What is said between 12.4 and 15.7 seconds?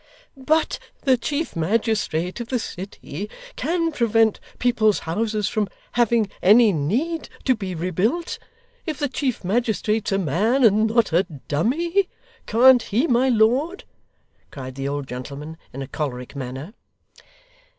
can't he, my lord?' cried the old gentleman